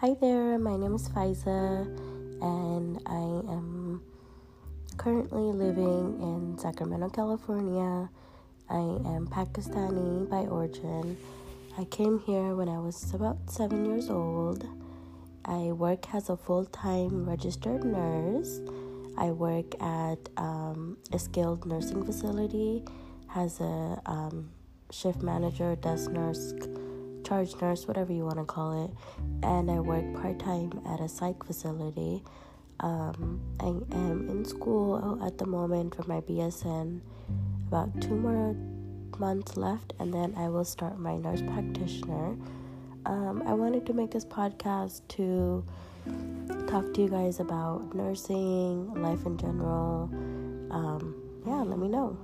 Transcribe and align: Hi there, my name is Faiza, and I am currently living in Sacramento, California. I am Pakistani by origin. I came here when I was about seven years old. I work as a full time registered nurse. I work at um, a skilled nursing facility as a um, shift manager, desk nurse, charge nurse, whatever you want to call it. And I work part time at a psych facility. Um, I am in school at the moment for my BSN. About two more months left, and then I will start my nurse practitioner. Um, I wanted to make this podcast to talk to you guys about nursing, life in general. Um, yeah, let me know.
Hi 0.00 0.14
there, 0.20 0.60
my 0.60 0.76
name 0.76 0.94
is 0.94 1.08
Faiza, 1.08 1.82
and 2.40 3.00
I 3.04 3.52
am 3.52 4.00
currently 4.96 5.50
living 5.50 6.20
in 6.22 6.56
Sacramento, 6.56 7.08
California. 7.08 8.08
I 8.70 8.78
am 8.78 9.26
Pakistani 9.26 10.30
by 10.30 10.46
origin. 10.46 11.16
I 11.76 11.84
came 11.86 12.20
here 12.20 12.54
when 12.54 12.68
I 12.68 12.78
was 12.78 13.12
about 13.12 13.38
seven 13.50 13.84
years 13.86 14.08
old. 14.08 14.64
I 15.44 15.72
work 15.72 16.14
as 16.14 16.28
a 16.28 16.36
full 16.36 16.66
time 16.66 17.28
registered 17.28 17.82
nurse. 17.82 18.60
I 19.16 19.32
work 19.32 19.74
at 19.82 20.28
um, 20.36 20.96
a 21.10 21.18
skilled 21.18 21.66
nursing 21.66 22.04
facility 22.04 22.84
as 23.34 23.58
a 23.58 24.00
um, 24.06 24.50
shift 24.92 25.22
manager, 25.24 25.74
desk 25.74 26.12
nurse, 26.12 26.52
charge 27.28 27.54
nurse, 27.60 27.86
whatever 27.86 28.12
you 28.12 28.24
want 28.24 28.38
to 28.38 28.44
call 28.44 28.84
it. 28.84 28.90
And 29.42 29.70
I 29.70 29.80
work 29.80 30.04
part 30.14 30.38
time 30.38 30.72
at 30.86 31.00
a 31.00 31.08
psych 31.08 31.44
facility. 31.44 32.22
Um, 32.80 33.40
I 33.60 33.66
am 33.66 34.28
in 34.28 34.44
school 34.44 35.18
at 35.24 35.36
the 35.36 35.46
moment 35.46 35.94
for 35.94 36.04
my 36.04 36.20
BSN. 36.20 37.00
About 37.66 38.00
two 38.00 38.14
more 38.16 38.56
months 39.18 39.56
left, 39.56 39.92
and 39.98 40.14
then 40.14 40.32
I 40.36 40.48
will 40.48 40.64
start 40.64 40.98
my 40.98 41.16
nurse 41.16 41.42
practitioner. 41.42 42.36
Um, 43.04 43.42
I 43.46 43.52
wanted 43.52 43.84
to 43.86 43.92
make 43.92 44.10
this 44.10 44.24
podcast 44.24 45.02
to 45.08 45.64
talk 46.66 46.94
to 46.94 47.02
you 47.02 47.08
guys 47.08 47.40
about 47.40 47.94
nursing, 47.94 48.94
life 49.02 49.26
in 49.26 49.36
general. 49.36 50.08
Um, 50.70 51.14
yeah, 51.46 51.62
let 51.62 51.78
me 51.78 51.88
know. 51.88 52.16